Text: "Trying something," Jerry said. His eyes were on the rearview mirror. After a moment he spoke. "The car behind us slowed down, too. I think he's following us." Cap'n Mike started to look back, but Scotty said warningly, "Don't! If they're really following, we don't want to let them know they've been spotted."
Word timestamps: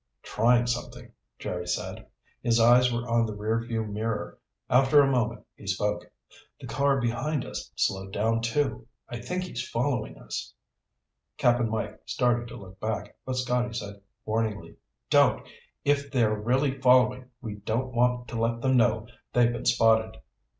"Trying 0.23 0.65
something," 0.65 1.11
Jerry 1.37 1.67
said. 1.67 2.07
His 2.41 2.59
eyes 2.59 2.91
were 2.91 3.07
on 3.07 3.27
the 3.27 3.35
rearview 3.35 3.87
mirror. 3.87 4.39
After 4.67 4.99
a 4.99 5.11
moment 5.11 5.45
he 5.53 5.67
spoke. 5.67 6.11
"The 6.59 6.65
car 6.65 6.99
behind 6.99 7.45
us 7.45 7.71
slowed 7.75 8.11
down, 8.11 8.41
too. 8.41 8.87
I 9.09 9.19
think 9.21 9.43
he's 9.43 9.69
following 9.69 10.17
us." 10.17 10.55
Cap'n 11.37 11.69
Mike 11.69 12.01
started 12.07 12.47
to 12.47 12.55
look 12.57 12.79
back, 12.79 13.15
but 13.27 13.35
Scotty 13.37 13.73
said 13.73 14.01
warningly, 14.25 14.75
"Don't! 15.11 15.47
If 15.85 16.09
they're 16.11 16.33
really 16.35 16.81
following, 16.81 17.29
we 17.39 17.57
don't 17.57 17.93
want 17.93 18.27
to 18.29 18.41
let 18.41 18.59
them 18.61 18.77
know 18.77 19.05
they've 19.33 19.53
been 19.53 19.65
spotted." 19.67 20.17